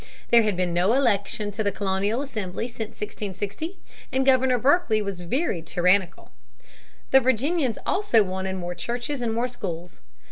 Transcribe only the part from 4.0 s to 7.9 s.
and Governor Berkeley was very tyrannical. The Virginians